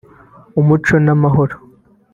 [0.59, 1.55] umuco n’amahoro